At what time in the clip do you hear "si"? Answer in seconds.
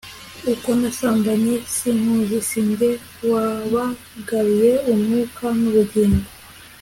2.49-2.59